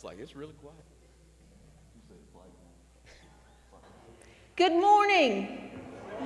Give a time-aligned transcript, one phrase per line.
[0.00, 0.76] was like, it's really quiet.
[4.56, 5.70] Good morning,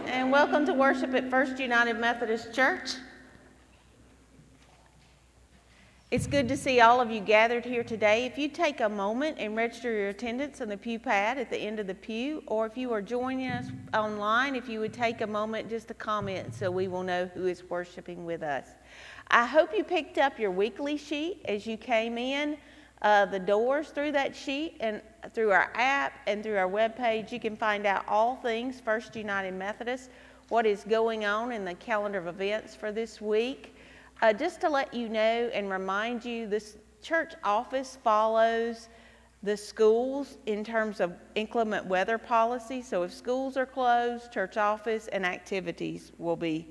[0.06, 2.90] and welcome to worship at First United Methodist Church.
[6.12, 8.26] It's good to see all of you gathered here today.
[8.26, 11.58] If you take a moment and register your attendance on the pew pad at the
[11.58, 15.20] end of the pew, or if you are joining us online, if you would take
[15.20, 18.68] a moment just to comment so we will know who is worshiping with us.
[19.28, 22.56] I hope you picked up your weekly sheet as you came in
[23.02, 27.32] uh, the doors through that sheet and through our app and through our webpage.
[27.32, 30.10] You can find out all things First United Methodist,
[30.48, 33.74] what is going on in the calendar of events for this week.
[34.22, 38.88] Uh, just to let you know and remind you, this church office follows
[39.42, 42.80] the schools in terms of inclement weather policy.
[42.80, 46.66] So if schools are closed, church office and activities will be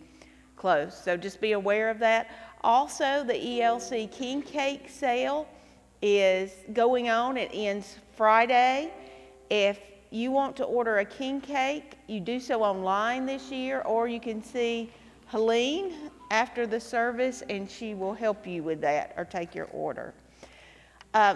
[0.56, 0.96] closed.
[0.96, 2.32] So just be aware of that.
[2.64, 5.48] Also, the ELC King Cake sale
[6.04, 7.38] is going on.
[7.38, 8.92] It ends Friday.
[9.50, 9.80] If
[10.12, 14.20] you want to order a king cake, you do so online this year, or you
[14.20, 14.92] can see
[15.28, 20.14] Helene after the service, and she will help you with that or take your order.
[21.14, 21.36] Uh,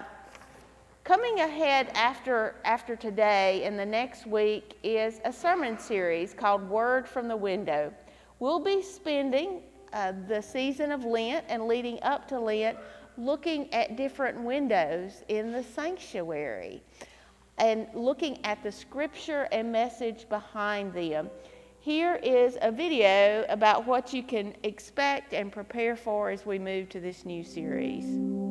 [1.06, 7.08] coming ahead after, after today and the next week is a sermon series called Word
[7.08, 7.94] from the Window.
[8.40, 9.62] We'll be spending
[9.94, 12.78] uh, the season of Lent and leading up to Lent
[13.18, 16.82] looking at different windows in the sanctuary
[17.58, 21.30] and looking at the scripture and message behind them.
[21.80, 26.90] Here is a video about what you can expect and prepare for as we move
[26.90, 28.47] to this new series.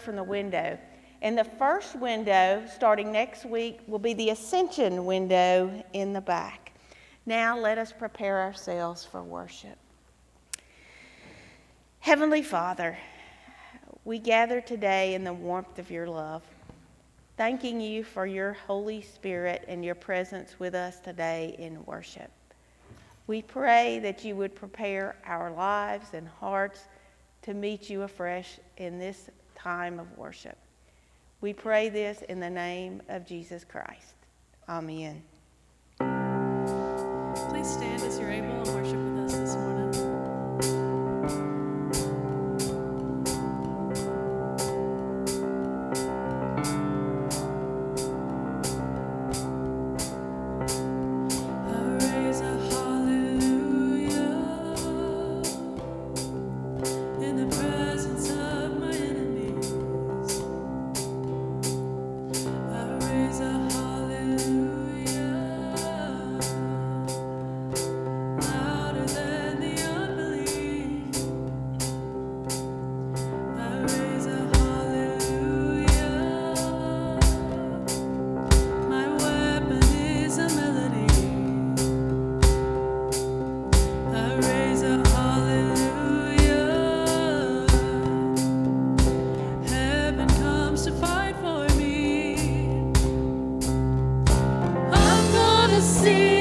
[0.00, 0.78] From the window.
[1.22, 6.72] And the first window, starting next week, will be the ascension window in the back.
[7.24, 9.78] Now let us prepare ourselves for worship.
[12.00, 12.96] Heavenly Father,
[14.04, 16.44] we gather today in the warmth of your love,
[17.36, 22.30] thanking you for your Holy Spirit and your presence with us today in worship.
[23.26, 26.84] We pray that you would prepare our lives and hearts
[27.42, 29.28] to meet you afresh in this
[29.66, 30.56] time of worship.
[31.40, 34.14] We pray this in the name of Jesus Christ.
[34.68, 35.24] Amen.
[35.98, 39.86] Please stand as you're able and worship with us this morning.
[96.06, 96.35] see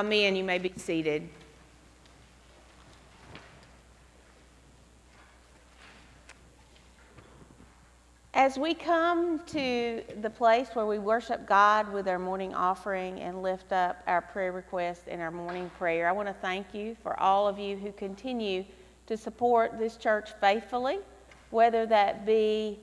[0.00, 0.34] Amen.
[0.34, 1.28] You may be seated.
[8.32, 13.42] As we come to the place where we worship God with our morning offering and
[13.42, 17.20] lift up our prayer request and our morning prayer, I want to thank you for
[17.20, 18.64] all of you who continue
[19.06, 21.00] to support this church faithfully,
[21.50, 22.78] whether that be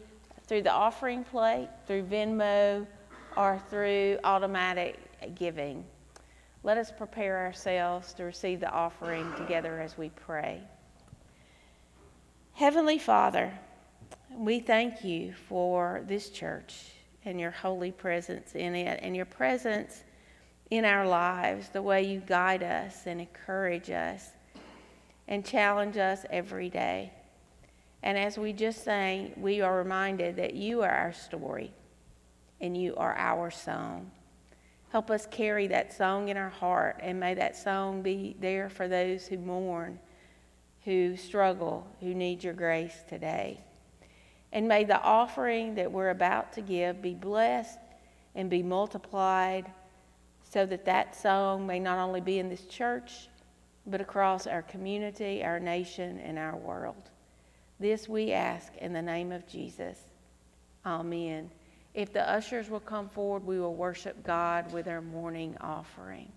[0.45, 2.85] through the offering plate, through Venmo,
[3.35, 4.99] or through automatic
[5.33, 5.83] giving.
[6.63, 10.61] Let us prepare ourselves to receive the offering together as we pray.
[12.53, 13.53] Heavenly Father,
[14.35, 16.91] we thank you for this church
[17.23, 20.03] and your holy presence in it and your presence
[20.69, 24.29] in our lives, the way you guide us and encourage us
[25.27, 27.13] and challenge us every day.
[28.03, 31.73] And as we just sang, we are reminded that you are our story
[32.59, 34.11] and you are our song.
[34.89, 38.87] Help us carry that song in our heart, and may that song be there for
[38.87, 39.99] those who mourn,
[40.85, 43.59] who struggle, who need your grace today.
[44.53, 47.79] And may the offering that we're about to give be blessed
[48.33, 49.71] and be multiplied
[50.49, 53.27] so that that song may not only be in this church,
[53.85, 57.09] but across our community, our nation, and our world.
[57.79, 59.99] This we ask in the name of Jesus.
[60.85, 61.49] Amen.
[61.97, 66.31] If the ushers will come forward, we will worship God with our morning offering.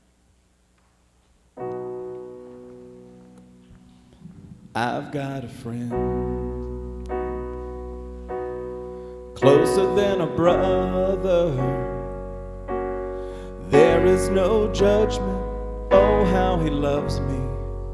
[4.75, 5.91] I've got a friend
[9.35, 11.51] closer than a brother.
[13.69, 15.45] There is no judgment.
[15.91, 17.39] Oh, how he loves me.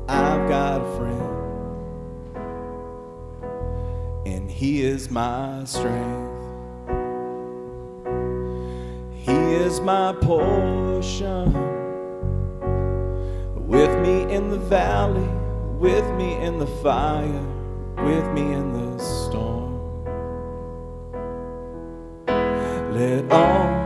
[0.09, 1.21] I've got a friend,
[4.25, 6.26] and he is my strength.
[9.61, 11.53] Is my portion.
[13.67, 15.29] With me in the valley,
[15.79, 17.47] with me in the fire,
[17.97, 20.05] with me in the storm.
[22.93, 23.86] Let all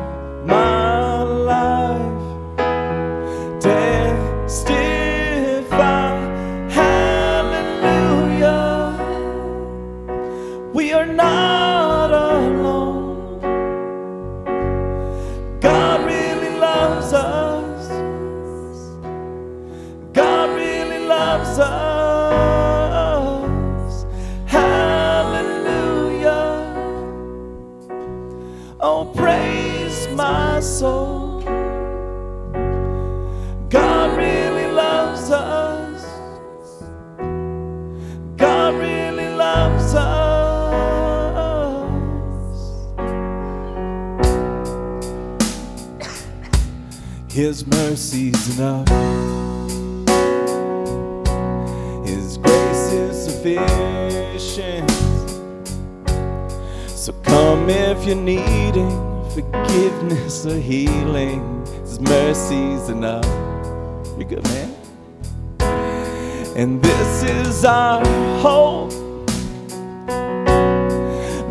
[67.61, 68.03] is our
[68.40, 68.90] hope.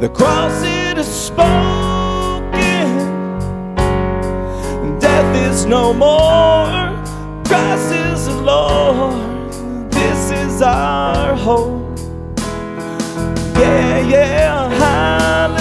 [0.01, 2.49] The cross it is spoken.
[4.99, 6.97] Death is no more.
[7.45, 9.51] Christ is the Lord.
[9.91, 11.99] This is our hope.
[13.55, 15.58] Yeah, yeah, hallelujah.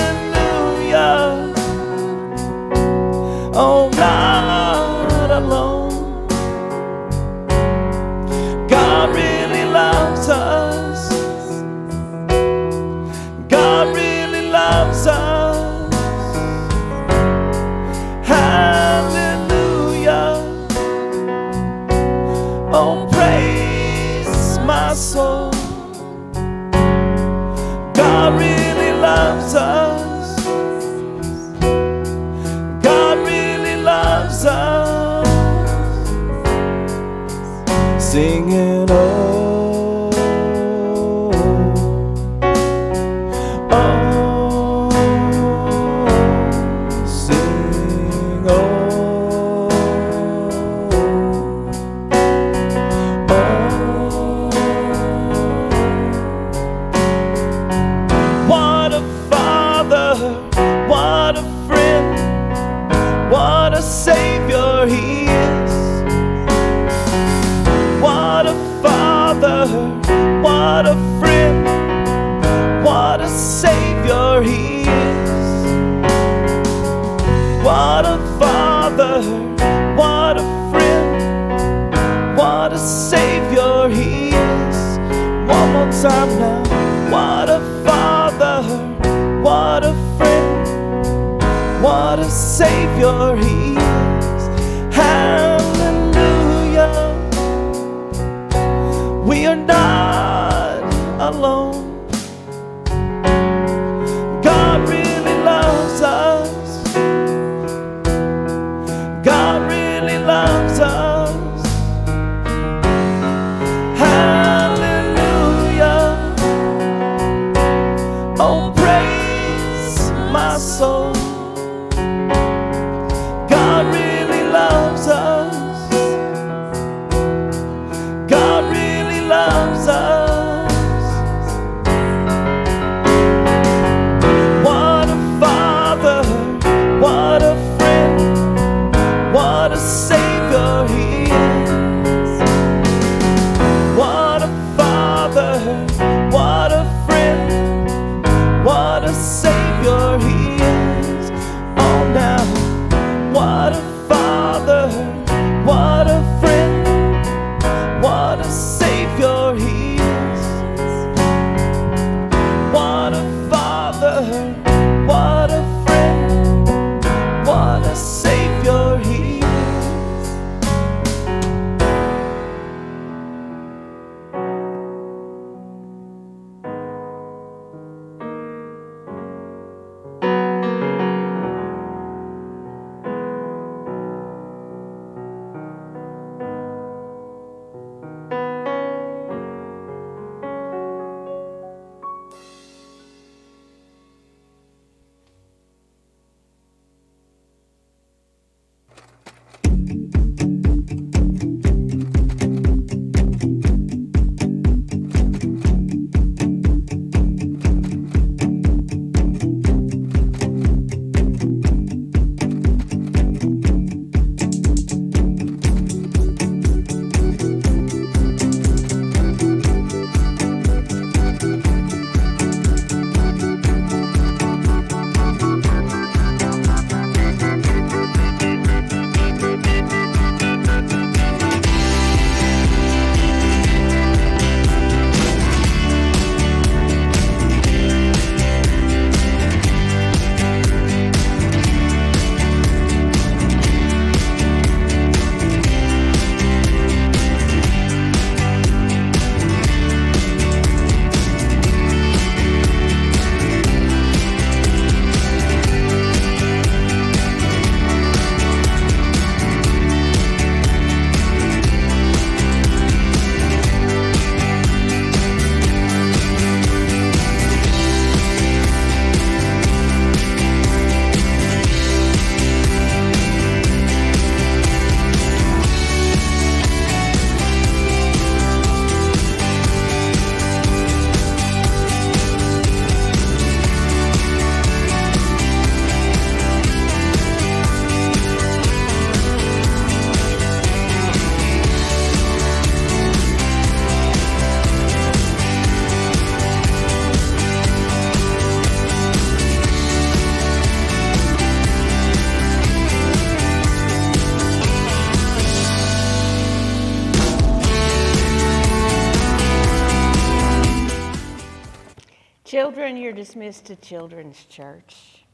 [313.48, 315.24] You're to Children's Church.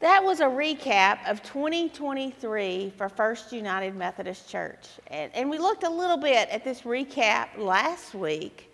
[0.00, 4.86] That was a recap of 2023 for First United Methodist Church.
[5.08, 8.72] And, and we looked a little bit at this recap last week.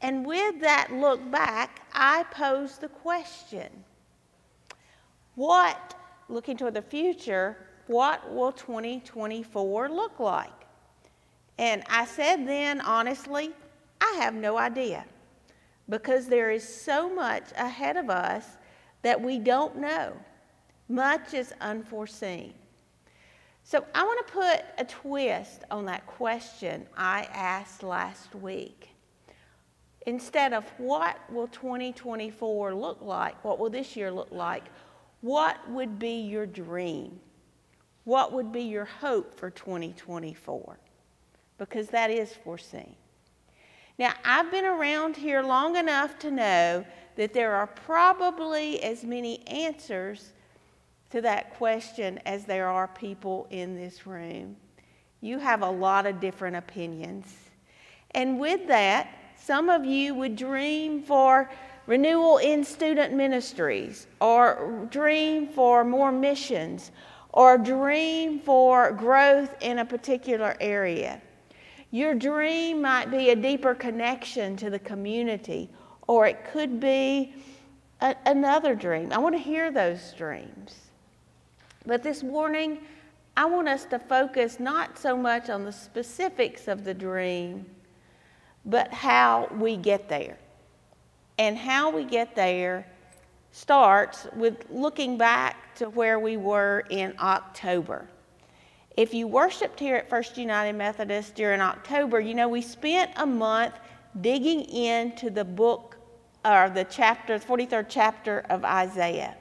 [0.00, 3.68] And with that look back, I posed the question
[5.34, 5.94] What,
[6.30, 10.63] looking toward the future, what will 2024 look like?
[11.58, 13.52] And I said then, honestly,
[14.00, 15.04] I have no idea
[15.88, 18.44] because there is so much ahead of us
[19.02, 20.12] that we don't know.
[20.88, 22.54] Much is unforeseen.
[23.62, 28.90] So I want to put a twist on that question I asked last week.
[30.06, 34.64] Instead of what will 2024 look like, what will this year look like,
[35.22, 37.18] what would be your dream?
[38.04, 40.78] What would be your hope for 2024?
[41.58, 42.94] Because that is foreseen.
[43.98, 46.84] Now, I've been around here long enough to know
[47.16, 50.32] that there are probably as many answers
[51.10, 54.56] to that question as there are people in this room.
[55.20, 57.32] You have a lot of different opinions.
[58.10, 61.48] And with that, some of you would dream for
[61.86, 66.90] renewal in student ministries, or dream for more missions,
[67.32, 71.20] or dream for growth in a particular area.
[71.94, 75.70] Your dream might be a deeper connection to the community,
[76.08, 77.32] or it could be
[78.00, 79.12] a, another dream.
[79.12, 80.74] I want to hear those dreams.
[81.86, 82.80] But this morning,
[83.36, 87.64] I want us to focus not so much on the specifics of the dream,
[88.64, 90.36] but how we get there.
[91.38, 92.88] And how we get there
[93.52, 98.08] starts with looking back to where we were in October.
[98.96, 103.26] If you worshiped here at First United Methodist during October, you know we spent a
[103.26, 103.74] month
[104.20, 105.96] digging into the book
[106.44, 109.34] or the chapter, the 43rd chapter of Isaiah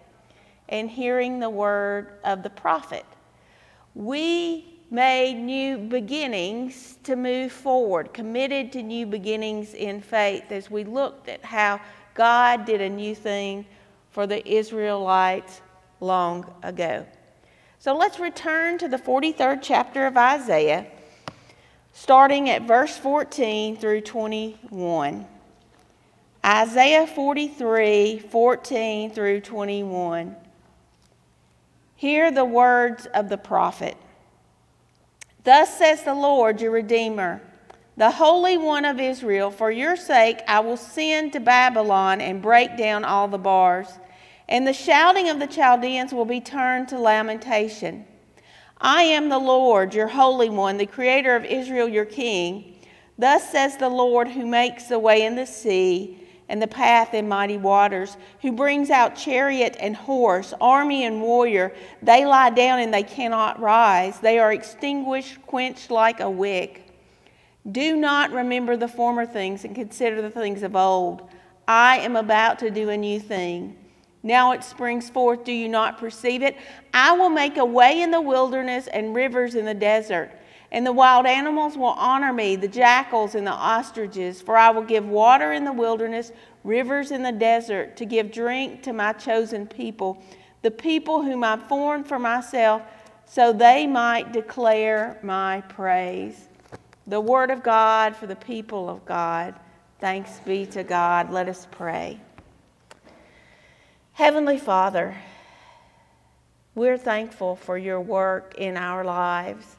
[0.70, 3.06] and hearing the word of the prophet.
[3.94, 10.84] We made new beginnings to move forward, committed to new beginnings in faith as we
[10.84, 11.80] looked at how
[12.16, 13.66] God did a new thing
[14.10, 15.62] for the Israelites
[16.00, 17.06] long ago.
[17.84, 20.86] So let's return to the 43rd chapter of Isaiah,
[21.92, 25.28] starting at verse 14 through 21.
[26.46, 30.34] Isaiah 43 14 through 21.
[31.98, 33.98] Hear the words of the prophet.
[35.44, 37.42] Thus says the Lord, your Redeemer,
[37.98, 42.78] the Holy One of Israel, for your sake I will send to Babylon and break
[42.78, 44.00] down all the bars,
[44.54, 48.06] and the shouting of the Chaldeans will be turned to lamentation.
[48.78, 52.78] I am the Lord, your Holy One, the Creator of Israel, your King.
[53.18, 57.28] Thus says the Lord, who makes the way in the sea and the path in
[57.28, 61.74] mighty waters, who brings out chariot and horse, army and warrior.
[62.04, 64.20] They lie down and they cannot rise.
[64.20, 66.94] They are extinguished, quenched like a wick.
[67.72, 71.28] Do not remember the former things and consider the things of old.
[71.68, 73.78] I am about to do a new thing.
[74.24, 75.44] Now it springs forth.
[75.44, 76.56] Do you not perceive it?
[76.94, 80.32] I will make a way in the wilderness and rivers in the desert.
[80.72, 84.82] And the wild animals will honor me, the jackals and the ostriches, for I will
[84.82, 86.32] give water in the wilderness,
[86.64, 90.24] rivers in the desert, to give drink to my chosen people,
[90.64, 92.82] the people whom I formed for myself,
[93.26, 96.48] so they might declare my praise.
[97.06, 99.54] The word of God for the people of God.
[100.00, 101.32] Thanks be to God.
[101.32, 102.20] Let us pray.
[104.14, 105.16] Heavenly Father,
[106.76, 109.76] we're thankful for your work in our lives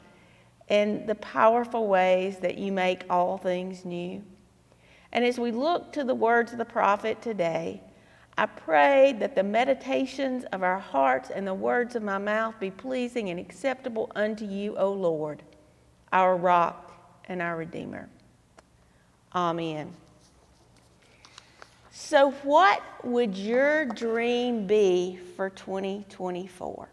[0.68, 4.24] and the powerful ways that you make all things new.
[5.12, 7.80] And as we look to the words of the prophet today,
[8.36, 12.72] I pray that the meditations of our hearts and the words of my mouth be
[12.72, 15.44] pleasing and acceptable unto you, O Lord,
[16.12, 16.92] our rock
[17.28, 18.08] and our Redeemer.
[19.32, 19.94] Amen.
[22.06, 26.86] So, what would your dream be for 2024?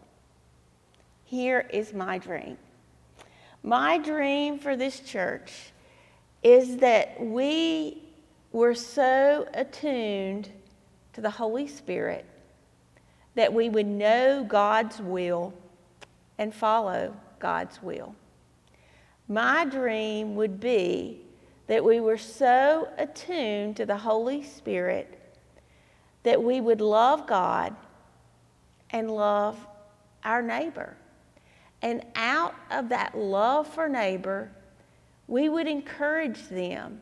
[1.24, 2.56] Here is my dream.
[3.62, 5.52] My dream for this church
[6.42, 8.02] is that we
[8.52, 10.48] were so attuned
[11.12, 12.24] to the Holy Spirit
[13.34, 15.52] that we would know God's will
[16.38, 18.14] and follow God's will.
[19.28, 21.20] My dream would be
[21.66, 25.18] that we were so attuned to the Holy Spirit
[26.22, 27.74] that we would love God
[28.90, 29.58] and love
[30.24, 30.96] our neighbor.
[31.80, 34.50] And out of that love for neighbor,
[35.26, 37.00] we would encourage them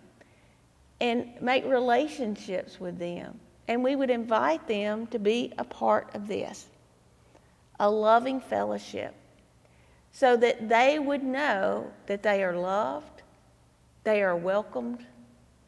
[1.00, 3.40] and make relationships with them.
[3.68, 6.66] And we would invite them to be a part of this
[7.78, 9.14] a loving fellowship
[10.12, 13.19] so that they would know that they are loved,
[14.04, 15.06] they are welcomed,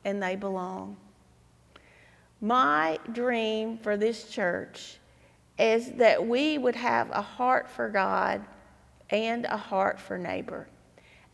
[0.05, 0.97] and they belong.
[2.41, 4.99] My dream for this church
[5.59, 8.45] is that we would have a heart for God
[9.11, 10.67] and a heart for neighbor.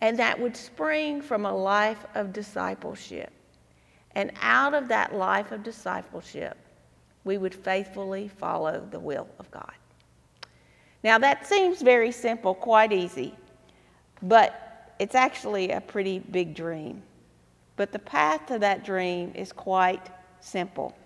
[0.00, 3.32] And that would spring from a life of discipleship.
[4.12, 6.56] And out of that life of discipleship,
[7.24, 9.72] we would faithfully follow the will of God.
[11.04, 13.34] Now, that seems very simple, quite easy,
[14.22, 14.67] but
[14.98, 17.02] it's actually a pretty big dream.
[17.76, 20.96] But the path to that dream is quite simple.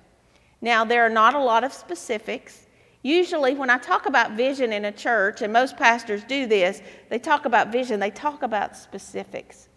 [0.61, 2.67] Now, there are not a lot of specifics,
[3.03, 7.19] Usually, when I talk about vision in a church, and most pastors do this, they
[7.19, 9.69] talk about vision, they talk about specifics.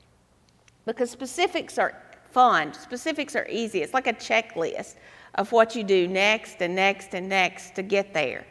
[0.86, 2.00] Because specifics are
[2.30, 3.82] fun, specifics are easy.
[3.82, 4.96] It's like a checklist
[5.34, 8.46] of what you do next and next and next to get there.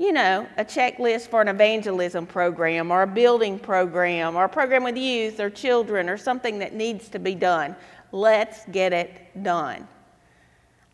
[0.00, 4.82] You know, a checklist for an evangelism program or a building program or a program
[4.82, 7.76] with youth or children or something that needs to be done.
[8.10, 9.86] Let's get it done.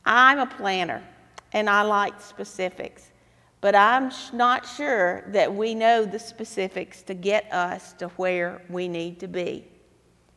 [0.04, 1.04] I'm a planner
[1.52, 3.12] and I like specifics,
[3.60, 8.88] but I'm not sure that we know the specifics to get us to where we
[8.88, 9.68] need to be.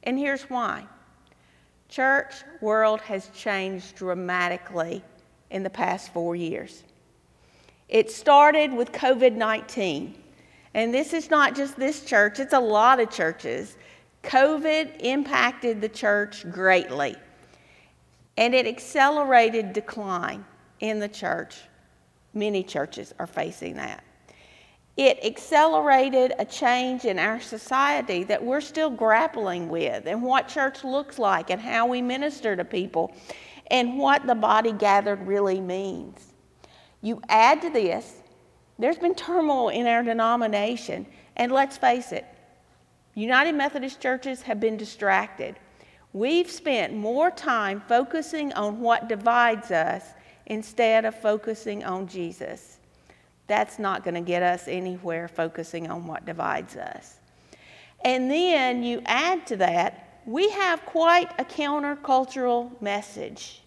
[0.03, 0.86] And here's why
[1.89, 5.03] church world has changed dramatically
[5.49, 6.84] in the past four years.
[7.89, 10.15] It started with COVID 19.
[10.75, 13.75] And this is not just this church, it's a lot of churches.
[14.23, 17.15] COVID impacted the church greatly,
[18.38, 20.45] and it accelerated decline
[20.80, 21.56] in the church.
[22.34, 24.04] Many churches are facing that.
[24.97, 30.84] It accelerated a change in our society that we're still grappling with, and what church
[30.84, 33.15] looks like, and how we minister to people,
[33.71, 36.28] and what the body gathered really means.
[37.01, 38.15] You add to this,
[38.77, 42.25] there's been turmoil in our denomination, and let's face it,
[43.15, 45.55] United Methodist churches have been distracted.
[46.13, 50.03] We've spent more time focusing on what divides us
[50.45, 52.79] instead of focusing on Jesus.
[53.47, 57.15] That's not going to get us anywhere focusing on what divides us.
[58.05, 63.62] And then you add to that, we have quite a countercultural message.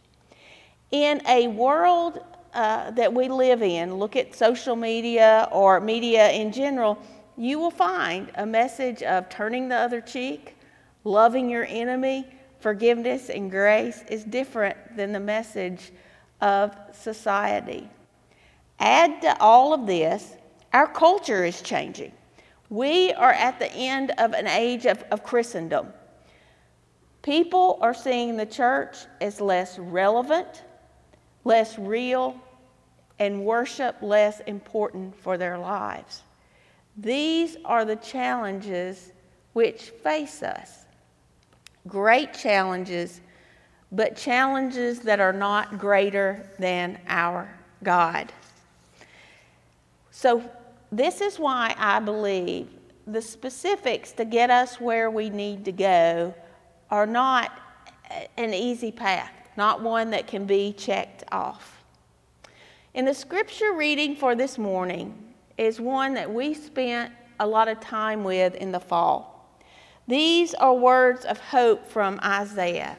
[0.91, 2.21] In a world
[2.55, 6.99] uh, that we live in, look at social media or media in general,
[7.37, 10.57] you will find a message of turning the other cheek,
[11.05, 12.27] loving your enemy,
[12.61, 15.93] forgiveness, and grace is different than the message
[16.41, 17.89] of society.
[18.79, 20.37] Add to all of this,
[20.73, 22.13] our culture is changing.
[22.69, 25.89] We are at the end of an age of, of Christendom.
[27.23, 30.65] People are seeing the church as less relevant,
[31.45, 32.41] less real,
[33.19, 36.23] and worship less important for their lives.
[36.97, 39.13] These are the challenges
[39.53, 40.87] which face us.
[41.87, 43.21] Great challenges,
[43.91, 47.53] but challenges that are not greater than our
[47.83, 48.33] God.
[50.11, 50.43] So,
[50.91, 52.69] this is why I believe
[53.07, 56.35] the specifics to get us where we need to go
[56.91, 57.59] are not
[58.37, 61.83] an easy path, not one that can be checked off.
[62.95, 67.81] In the scripture reading for this morning is one that we spent a lot of
[67.81, 69.59] time with in the fall.
[70.07, 72.99] These are words of hope from Isaiah.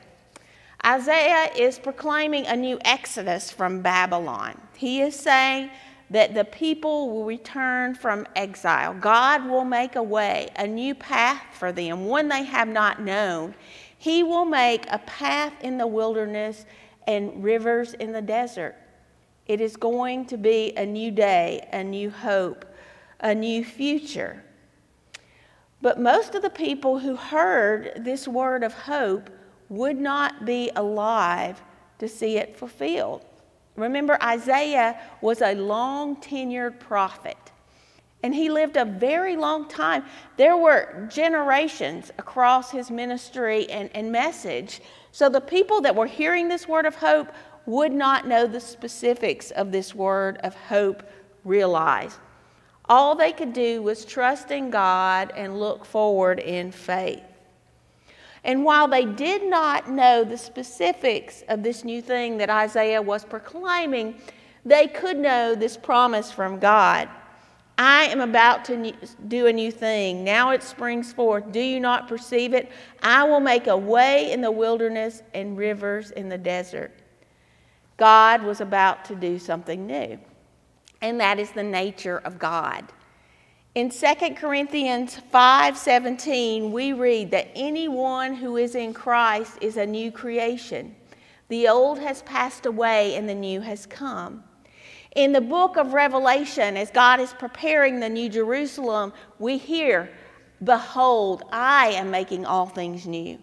[0.85, 4.59] Isaiah is proclaiming a new exodus from Babylon.
[4.75, 5.69] He is saying
[6.09, 8.93] that the people will return from exile.
[8.93, 13.55] God will make a way, a new path for them, one they have not known.
[14.03, 16.65] He will make a path in the wilderness
[17.07, 18.75] and rivers in the desert.
[19.47, 22.65] It is going to be a new day, a new hope,
[23.21, 24.43] a new future.
[25.81, 29.29] But most of the people who heard this word of hope
[29.69, 31.61] would not be alive
[31.99, 33.23] to see it fulfilled.
[33.77, 37.42] Remember, Isaiah was a long tenured prophet,
[38.23, 40.05] and he lived a very long time.
[40.37, 44.81] There were generations across his ministry and, and message.
[45.11, 47.27] So the people that were hearing this word of hope
[47.65, 51.03] would not know the specifics of this word of hope
[51.43, 52.17] realized.
[52.89, 57.23] All they could do was trust in God and look forward in faith.
[58.45, 63.23] And while they did not know the specifics of this new thing that Isaiah was
[63.23, 64.15] proclaiming,
[64.65, 67.09] they could know this promise from God.
[67.77, 68.93] I am about to
[69.27, 70.23] do a new thing.
[70.23, 71.51] Now it springs forth.
[71.51, 72.71] Do you not perceive it?
[73.01, 76.91] I will make a way in the wilderness and rivers in the desert.
[77.97, 80.19] God was about to do something new,
[81.01, 82.85] and that is the nature of God.
[83.75, 90.11] In 2 Corinthians 5:17, we read that anyone who is in Christ is a new
[90.11, 90.95] creation.
[91.47, 94.43] The old has passed away and the new has come.
[95.15, 100.09] In the book of Revelation, as God is preparing the new Jerusalem, we hear,
[100.63, 103.37] Behold, I am making all things new.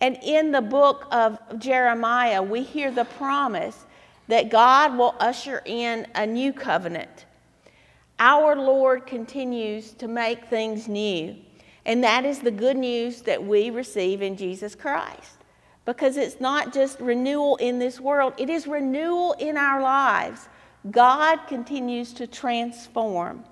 [0.00, 3.84] And in the book of Jeremiah, we hear the promise
[4.28, 7.26] that God will usher in a new covenant.
[8.18, 11.36] Our Lord continues to make things new.
[11.84, 15.38] And that is the good news that we receive in Jesus Christ.
[15.84, 20.48] Because it's not just renewal in this world, it is renewal in our lives.
[20.90, 23.44] God continues to transform.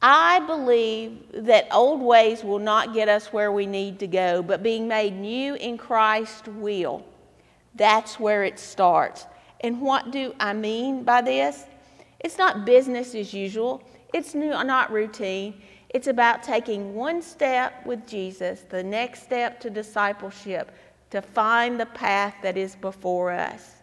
[0.00, 4.62] I believe that old ways will not get us where we need to go, but
[4.62, 7.04] being made new in Christ will.
[7.74, 9.26] That's where it starts.
[9.60, 11.64] And what do I mean by this?
[12.20, 15.60] It's not business as usual, it's not routine.
[15.90, 20.72] It's about taking one step with Jesus, the next step to discipleship,
[21.10, 23.75] to find the path that is before us.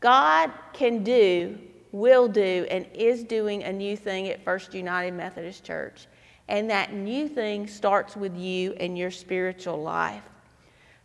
[0.00, 1.58] God can do,
[1.92, 6.06] will do, and is doing a new thing at First United Methodist Church.
[6.48, 10.22] And that new thing starts with you and your spiritual life.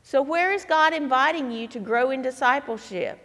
[0.03, 3.19] So, where is God inviting you to grow in discipleship?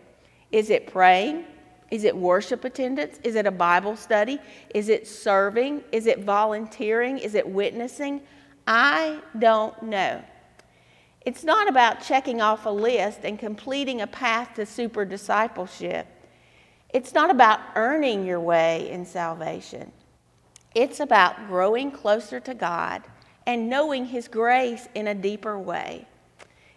[0.53, 1.45] Is it praying?
[1.91, 3.19] Is it worship attendance?
[3.23, 4.39] Is it a Bible study?
[4.75, 5.85] Is it serving?
[5.93, 7.19] Is it volunteering?
[7.19, 8.23] Is it witnessing?
[8.67, 10.23] I don't know.
[11.27, 16.07] It's not about checking off a list and completing a path to super discipleship.
[16.91, 19.91] It's not about earning your way in salvation.
[20.73, 23.03] It's about growing closer to God
[23.45, 26.07] and knowing His grace in a deeper way.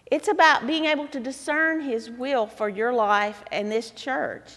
[0.07, 4.49] It's about being able to discern His will for your life and this church.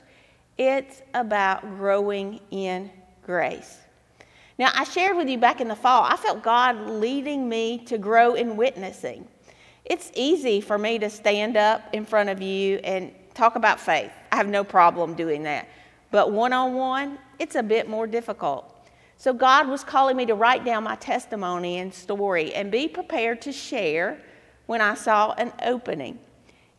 [0.57, 2.90] It's about growing in
[3.26, 3.76] grace.
[4.59, 7.99] Now, I shared with you back in the fall, I felt God leading me to
[7.99, 9.28] grow in witnessing.
[9.84, 14.12] It's easy for me to stand up in front of you and talk about faith.
[14.30, 15.68] I have no problem doing that.
[16.10, 18.68] But one on one, it's a bit more difficult.
[19.16, 23.40] So, God was calling me to write down my testimony and story and be prepared
[23.42, 24.20] to share
[24.66, 26.18] when I saw an opening.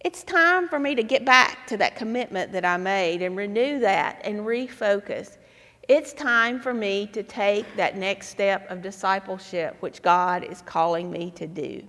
[0.01, 3.79] It's time for me to get back to that commitment that I made and renew
[3.79, 5.37] that and refocus.
[5.87, 11.09] It's time for me to take that next step of discipleship, which God is calling
[11.09, 11.83] me to do.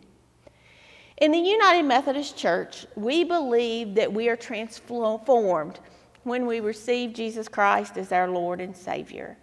[1.19, 5.79] In the United Methodist Church, we believe that we are transformed
[6.25, 9.37] when we receive Jesus Christ as our Lord and Savior.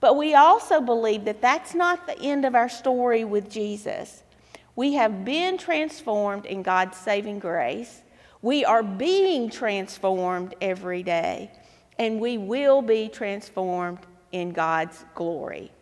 [0.00, 4.22] But we also believe that that's not the end of our story with Jesus.
[4.76, 8.02] We have been transformed in God's saving grace.
[8.42, 11.50] We are being transformed every day,
[11.98, 14.00] and we will be transformed
[14.32, 15.72] in God's glory.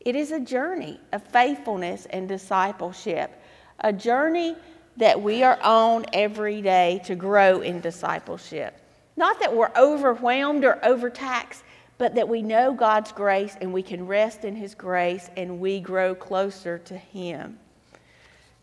[0.00, 3.40] It is a journey of faithfulness and discipleship,
[3.80, 4.54] a journey
[4.96, 8.74] that we are on every day to grow in discipleship.
[9.16, 11.64] Not that we're overwhelmed or overtaxed,
[11.98, 15.80] but that we know God's grace and we can rest in His grace and we
[15.80, 17.58] grow closer to Him.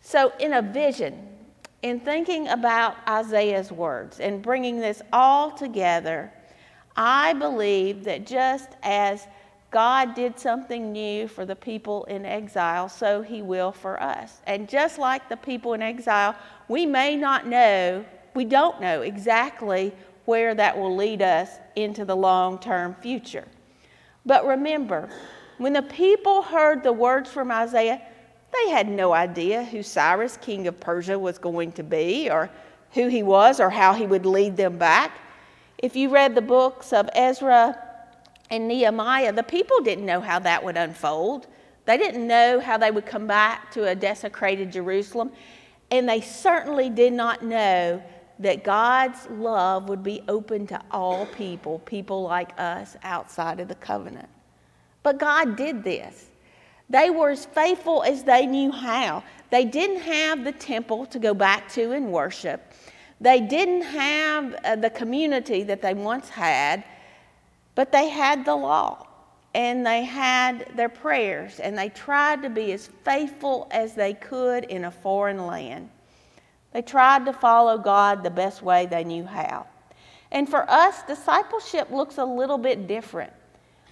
[0.02, 1.28] So, in a vision,
[1.82, 6.32] in thinking about Isaiah's words and bringing this all together,
[6.96, 9.28] I believe that just as
[9.72, 14.42] God did something new for the people in exile, so he will for us.
[14.48, 16.36] And just like the people in exile,
[16.68, 18.04] we may not know,
[18.34, 19.94] we don't know exactly
[20.26, 23.46] where that will lead us into the long term future.
[24.26, 25.10] But remember,
[25.60, 28.02] when the people heard the words from Isaiah,
[28.52, 32.50] they had no idea who Cyrus, king of Persia, was going to be, or
[32.94, 35.12] who he was, or how he would lead them back.
[35.78, 37.78] If you read the books of Ezra
[38.50, 41.48] and Nehemiah, the people didn't know how that would unfold.
[41.86, 45.32] They didn't know how they would come back to a desecrated Jerusalem.
[45.92, 48.02] And they certainly did not know
[48.40, 53.76] that God's love would be open to all people, people like us outside of the
[53.76, 54.30] covenant.
[55.04, 56.30] But God did this.
[56.90, 59.24] They were as faithful as they knew how.
[59.52, 62.74] They didn't have the temple to go back to and worship.
[63.22, 66.84] They didn't have uh, the community that they once had,
[67.80, 69.08] but they had the law
[69.54, 74.66] and they had their prayers and they tried to be as faithful as they could
[74.66, 75.90] in a foreign land.
[76.74, 79.66] They tried to follow God the best way they knew how.
[80.30, 83.32] And for us, discipleship looks a little bit different.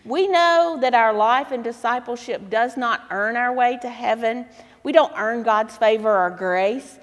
[0.03, 4.47] We know that our life and discipleship does not earn our way to heaven.
[4.83, 6.99] We don't earn God's favor or grace,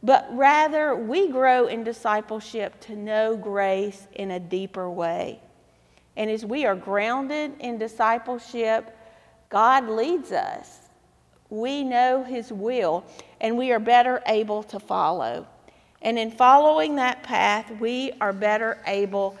[0.00, 5.40] but rather we grow in discipleship to know grace in a deeper way.
[6.20, 8.94] And as we are grounded in discipleship,
[9.48, 10.80] God leads us.
[11.48, 13.06] We know His will,
[13.40, 15.46] and we are better able to follow.
[16.02, 19.38] And in following that path, we are better able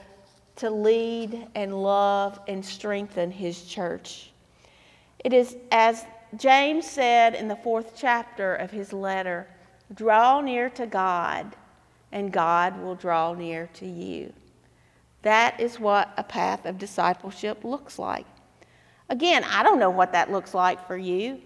[0.56, 4.30] to lead and love and strengthen his church.
[5.22, 6.06] It is as
[6.38, 9.46] James said in the fourth chapter of his letter
[9.94, 11.54] draw near to God,
[12.10, 14.32] and God will draw near to you.
[15.22, 18.26] That is what a path of discipleship looks like.
[19.08, 21.40] Again, I don't know what that looks like for you.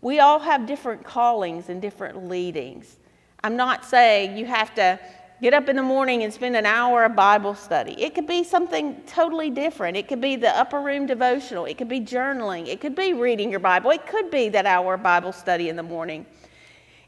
[0.00, 2.96] We all have different callings and different leadings.
[3.42, 4.98] I'm not saying you have to
[5.40, 8.00] get up in the morning and spend an hour of Bible study.
[8.02, 9.96] It could be something totally different.
[9.96, 11.64] It could be the upper room devotional.
[11.64, 12.66] It could be journaling.
[12.66, 13.90] It could be reading your Bible.
[13.90, 16.26] It could be that hour of Bible study in the morning.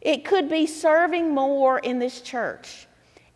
[0.00, 2.86] It could be serving more in this church.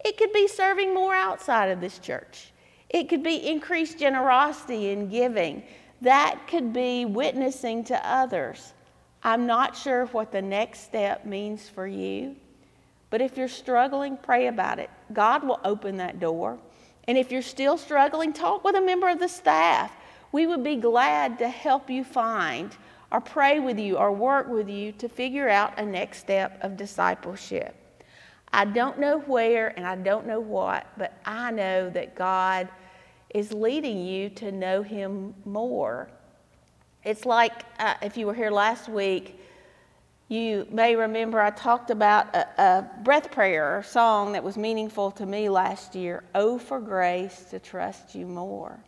[0.05, 2.53] It could be serving more outside of this church.
[2.95, 5.64] It could be increased generosity in giving.
[6.03, 8.72] That could be witnessing to others.
[9.24, 12.36] I'm not sure what the next step means for you,
[13.11, 14.90] but if you're struggling, pray about it.
[15.12, 16.57] God will open that door.
[17.09, 19.92] And if you're still struggling, talk with a member of the staff.
[20.30, 22.76] We would be glad to help you find
[23.11, 26.76] or pray with you or work with you to figure out a next step of
[26.76, 27.74] discipleship.
[28.53, 32.68] I don't know where and I don't know what, but I know that God
[33.35, 36.09] is leading you to know Him more.
[37.03, 39.39] It's like uh, if you were here last week,
[40.28, 45.11] you may remember I talked about a, a breath prayer or song that was meaningful
[45.12, 46.24] to me last year.
[46.35, 48.78] Oh, for grace to trust you more.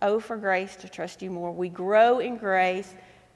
[0.00, 1.52] Oh, for grace to trust you more.
[1.52, 2.92] We grow in grace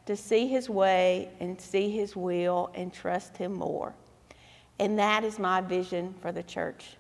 [0.07, 3.95] to see His way and see His will and trust Him more.
[4.79, 6.97] And that is my vision for the church.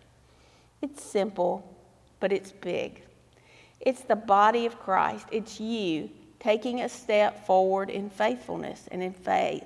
[0.82, 1.76] It's simple,
[2.20, 3.02] but it's big.
[3.86, 5.28] It's the body of Christ.
[5.30, 6.10] It's you
[6.40, 9.64] taking a step forward in faithfulness and in faith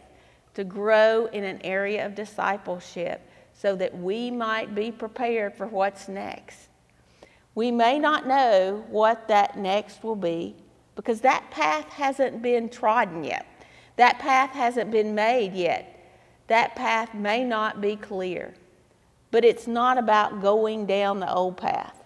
[0.52, 3.22] to grow in an area of discipleship
[3.54, 6.68] so that we might be prepared for what's next.
[7.54, 10.54] We may not know what that next will be
[10.96, 13.46] because that path hasn't been trodden yet.
[13.96, 16.12] That path hasn't been made yet.
[16.48, 18.52] That path may not be clear.
[19.30, 21.99] But it's not about going down the old path,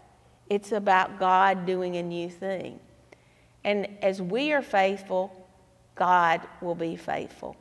[0.49, 2.78] it's about God doing a new thing.
[3.64, 5.47] And as we are faithful,
[5.95, 7.57] God will be faithful.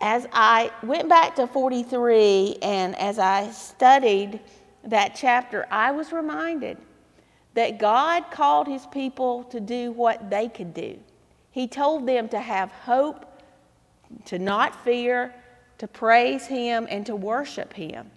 [0.00, 4.40] As I went back to 43 and as I studied
[4.84, 6.76] that chapter, I was reminded
[7.54, 10.98] that God called his people to do what they could do.
[11.52, 13.24] He told them to have hope,
[14.26, 15.32] to not fear,
[15.78, 18.10] to praise him, and to worship him.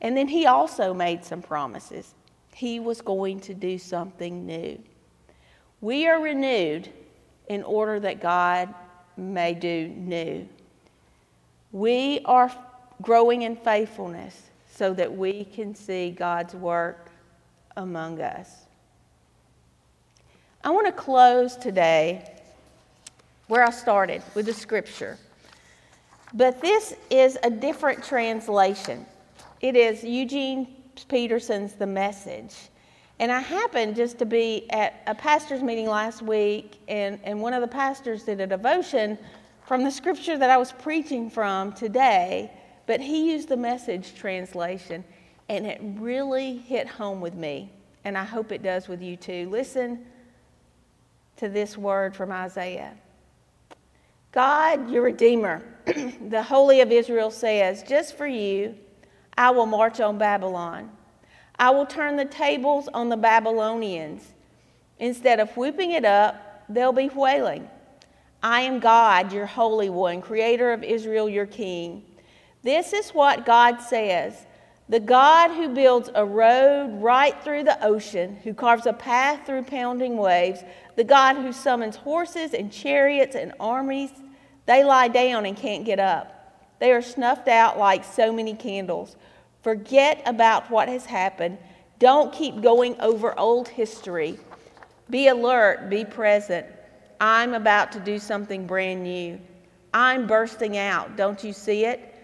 [0.00, 2.14] And then he also made some promises.
[2.54, 4.80] He was going to do something new.
[5.80, 6.88] We are renewed
[7.48, 8.72] in order that God
[9.16, 10.48] may do new.
[11.72, 12.54] We are
[13.02, 14.40] growing in faithfulness
[14.70, 17.10] so that we can see God's work
[17.76, 18.66] among us.
[20.62, 22.30] I want to close today
[23.48, 25.18] where I started with the scripture.
[26.32, 29.06] But this is a different translation.
[29.60, 30.73] It is Eugene
[31.08, 32.54] Peterson's The Message.
[33.18, 37.52] And I happened just to be at a pastor's meeting last week, and, and one
[37.52, 39.18] of the pastors did a devotion
[39.66, 42.50] from the scripture that I was preaching from today,
[42.86, 45.04] but he used the message translation,
[45.48, 47.70] and it really hit home with me,
[48.04, 49.48] and I hope it does with you too.
[49.48, 50.04] Listen
[51.36, 52.94] to this word from Isaiah
[54.34, 55.62] God, your Redeemer,
[56.28, 58.74] the Holy of Israel says, Just for you,
[59.36, 60.90] I will march on Babylon.
[61.58, 64.22] I will turn the tables on the Babylonians.
[64.98, 67.68] Instead of whooping it up, they'll be wailing.
[68.42, 72.04] I am God, your Holy One, Creator of Israel, your King.
[72.62, 74.46] This is what God says
[74.86, 79.62] the God who builds a road right through the ocean, who carves a path through
[79.62, 80.62] pounding waves,
[80.94, 84.10] the God who summons horses and chariots and armies.
[84.66, 86.33] They lie down and can't get up.
[86.78, 89.16] They are snuffed out like so many candles.
[89.62, 91.58] Forget about what has happened.
[91.98, 94.38] Don't keep going over old history.
[95.10, 96.66] Be alert, be present.
[97.20, 99.40] I'm about to do something brand new.
[99.92, 101.16] I'm bursting out.
[101.16, 102.14] Don't you see it?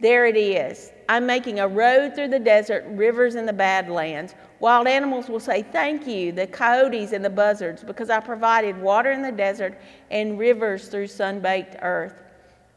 [0.00, 0.92] There it is.
[1.08, 4.34] I'm making a road through the desert, rivers in the badlands.
[4.60, 9.10] Wild animals will say, Thank you, the coyotes and the buzzards, because I provided water
[9.12, 9.78] in the desert
[10.10, 12.14] and rivers through sun baked earth.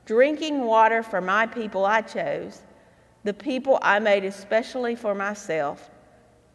[0.10, 2.64] Drinking water for my people I chose,
[3.26, 5.91] the people I made especially for myself,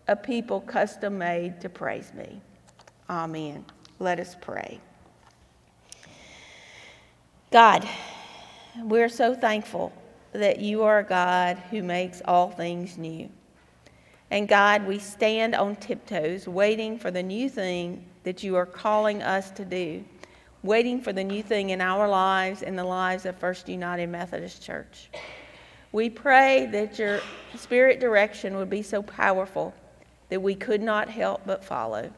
[0.09, 2.43] a people custom made to praise me.
[3.09, 3.65] Amen.
[4.01, 4.81] Let us pray.
[7.53, 7.89] God,
[8.83, 9.93] we're so thankful
[10.33, 13.31] that you are a God who makes all things new.
[14.33, 19.23] And God, we stand on tiptoes waiting for the new thing that you are calling
[19.23, 20.05] us to do,
[20.65, 24.63] waiting for the new thing in our lives and the lives of First United Methodist
[24.63, 25.11] Church.
[25.93, 27.21] We pray that your
[27.55, 29.75] spirit direction would be so powerful
[30.31, 32.11] that we could not help but follow.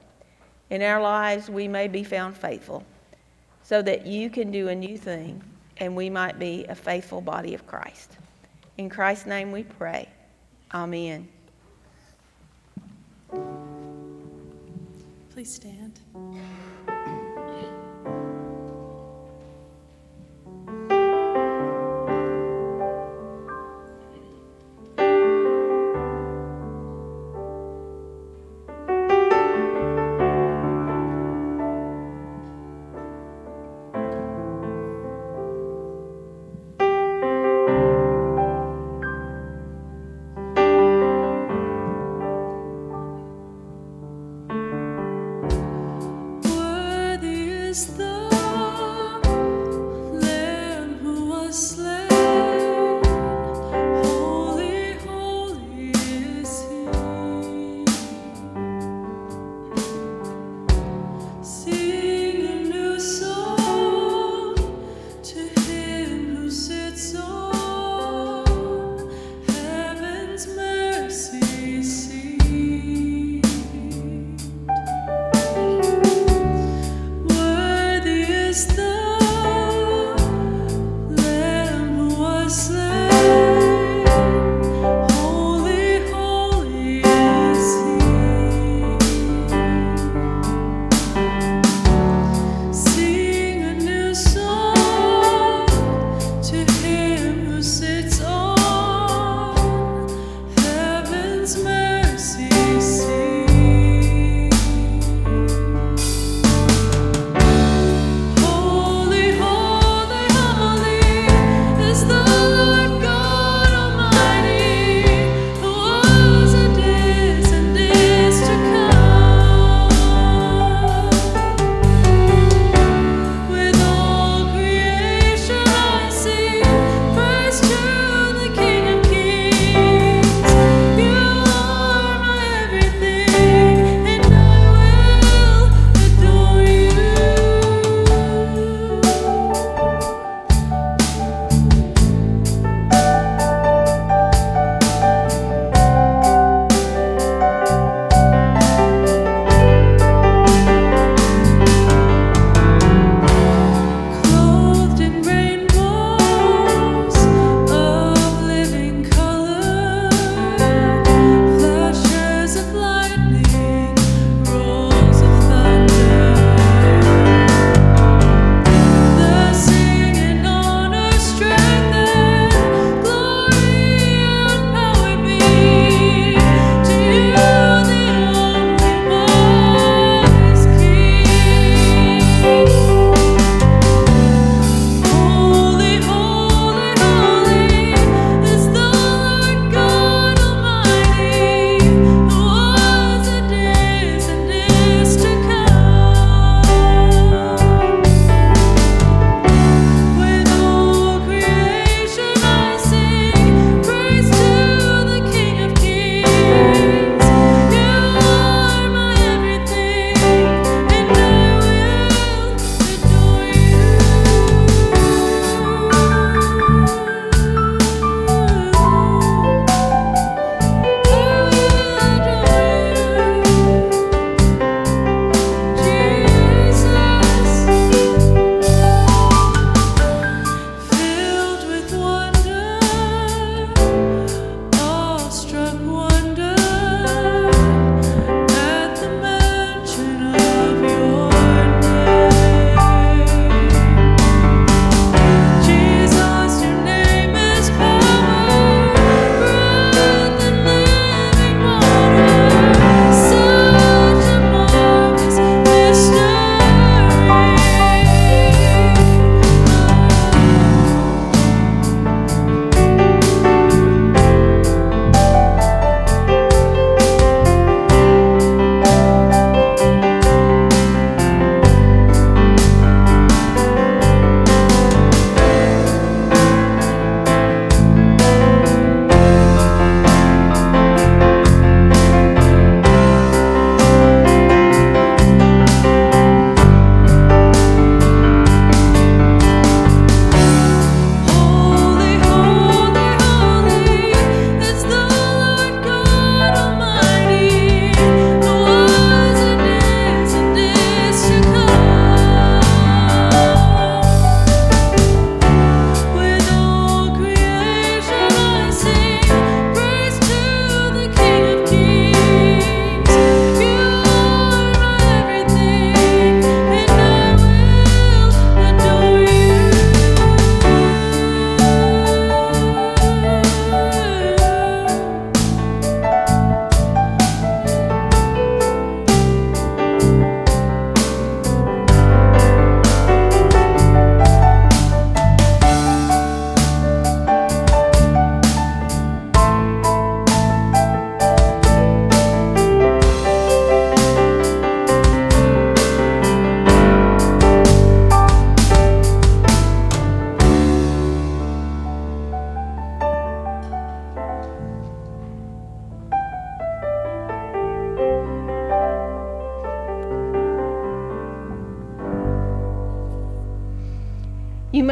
[0.70, 2.84] In our lives, we may be found faithful
[3.64, 5.42] so that you can do a new thing
[5.78, 8.16] and we might be a faithful body of Christ.
[8.78, 10.08] In Christ's name we pray.
[10.72, 11.28] Amen.
[15.30, 15.98] Please stand.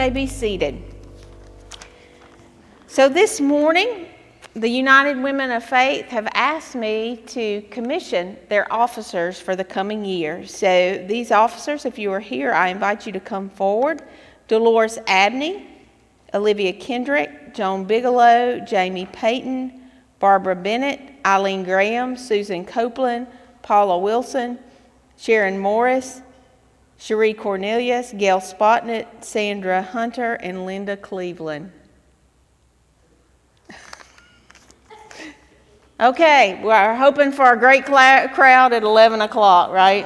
[0.05, 0.83] May be seated.
[2.89, 4.05] So, this morning,
[4.53, 10.05] the United Women of Faith have asked me to commission their officers for the coming
[10.05, 10.47] year.
[10.47, 14.03] So, these officers, if you are here, I invite you to come forward.
[14.47, 15.67] Dolores Abney,
[16.35, 19.89] Olivia Kendrick, Joan Bigelow, Jamie Payton,
[20.19, 23.27] Barbara Bennett, Eileen Graham, Susan Copeland,
[23.63, 24.59] Paula Wilson,
[25.17, 26.21] Sharon Morris,
[26.99, 31.73] Cherie Cornelius, Gail Spotnett, Sandra Hunter, and Linda Cleveland.
[36.01, 40.05] Okay, we're hoping for a great cla- crowd at 11 o'clock, right?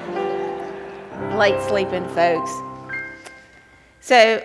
[1.34, 2.52] Late sleeping folks.
[4.00, 4.44] So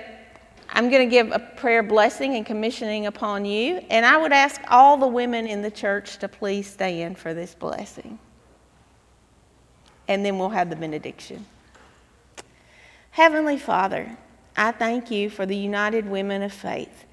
[0.69, 4.61] I'm going to give a prayer blessing and commissioning upon you, and I would ask
[4.69, 8.17] all the women in the church to please stand for this blessing.
[10.07, 11.45] And then we'll have the benediction.
[13.13, 14.17] Heavenly Father,
[14.57, 17.05] I thank you for the United Women of Faith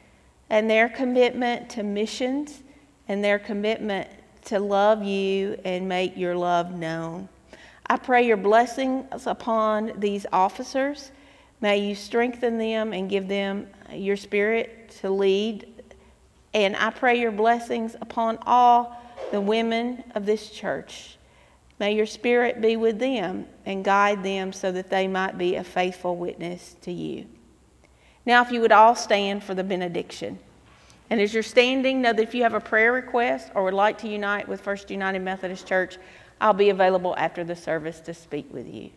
[0.49, 2.63] and their commitment to missions
[3.07, 4.09] and their commitment
[4.47, 7.29] to love you and make your love known.
[7.87, 11.13] I pray your blessings upon these officers.
[11.61, 15.67] May you strengthen them and give them your spirit to lead.
[16.55, 18.99] And I pray your blessings upon all
[19.33, 21.19] the women of this church.
[21.81, 25.65] May your spirit be with them and guide them so that they might be a
[25.65, 27.25] faithful witness to you.
[28.27, 30.39] Now, if you would all stand for the benediction.
[31.09, 33.97] And as you're standing, know that if you have a prayer request or would like
[33.99, 35.97] to unite with First United Methodist Church,
[36.39, 38.91] I'll be available after the service to speak with you.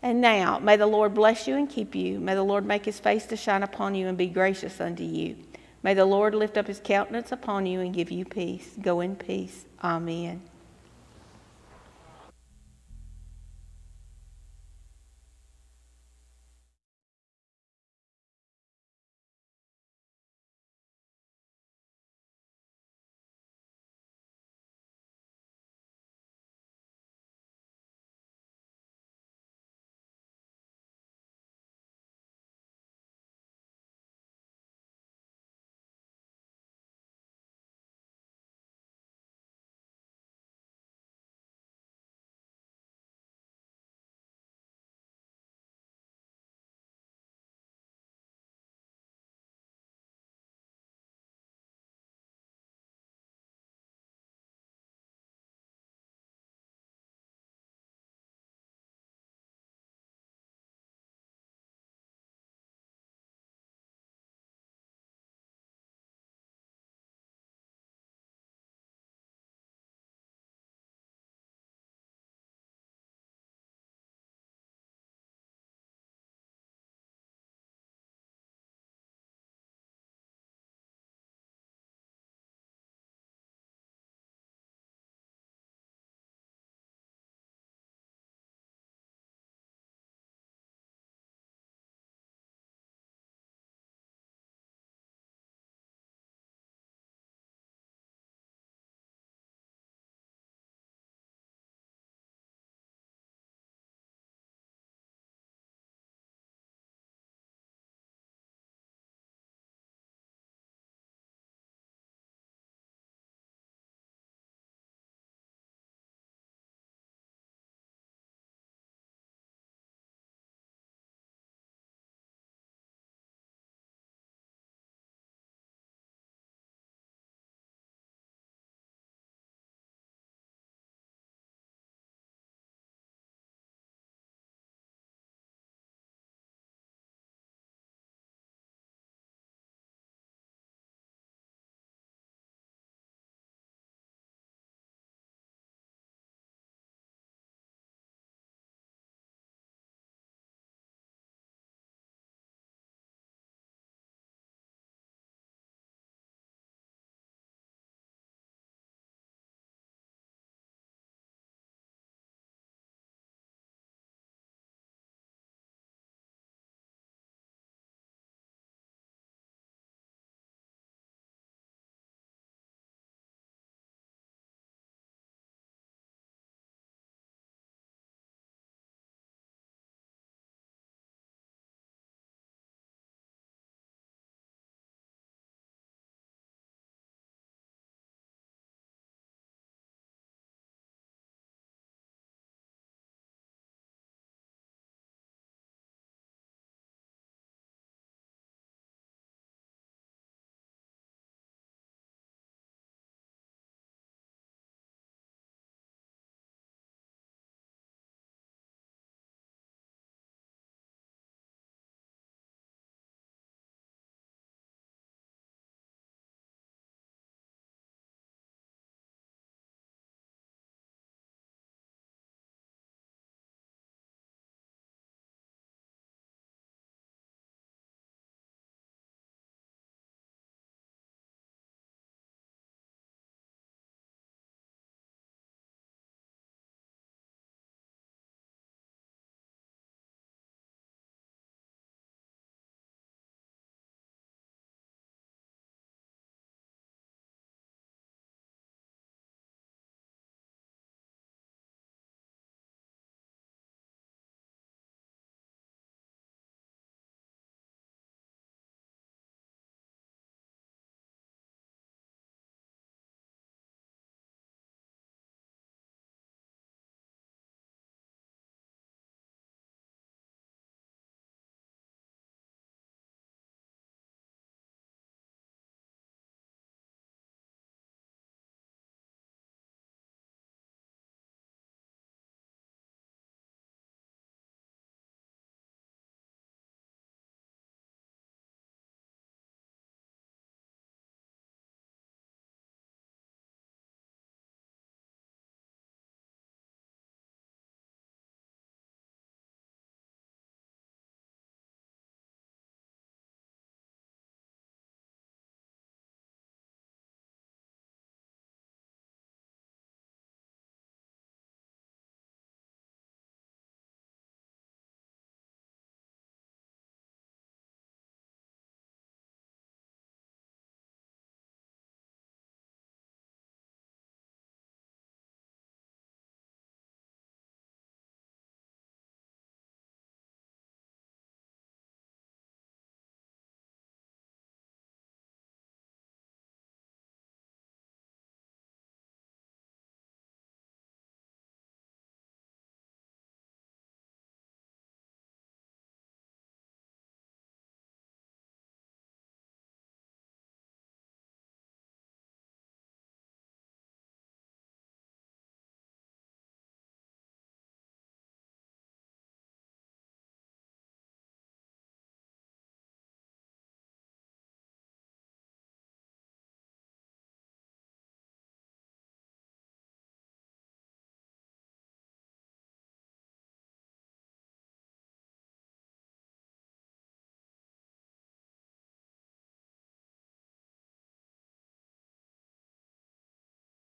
[0.00, 2.20] And now, may the Lord bless you and keep you.
[2.20, 5.36] May the Lord make his face to shine upon you and be gracious unto you.
[5.82, 8.70] May the Lord lift up his countenance upon you and give you peace.
[8.80, 9.64] Go in peace.
[9.82, 10.40] Amen.